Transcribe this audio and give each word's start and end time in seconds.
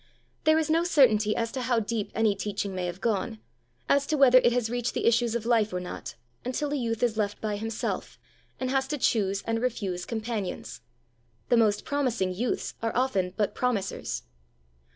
There 0.45 0.57
is 0.57 0.67
no 0.67 0.83
certainty 0.83 1.35
as 1.35 1.51
to 1.51 1.61
how 1.61 1.79
deep 1.79 2.11
any 2.15 2.33
teaching 2.35 2.73
may 2.73 2.87
have 2.87 3.01
gone 3.01 3.37
as 3.87 4.07
to 4.07 4.15
whether 4.17 4.39
it 4.39 4.51
has 4.51 4.67
reached 4.67 4.95
the 4.95 5.05
issues 5.05 5.35
of 5.35 5.45
life 5.45 5.71
or 5.71 5.79
not, 5.79 6.15
until 6.43 6.73
a 6.73 6.75
youth 6.75 7.03
is 7.03 7.17
left 7.17 7.39
by 7.39 7.55
himself, 7.55 8.17
and 8.59 8.71
has 8.71 8.87
to 8.87 8.97
choose 8.97 9.43
and 9.45 9.61
refuse 9.61 10.05
companions: 10.05 10.81
the 11.49 11.57
most 11.57 11.85
promising 11.85 12.33
youths 12.33 12.73
are 12.81 12.95
often 12.97 13.35
but 13.37 13.53
promisers. 13.53 14.23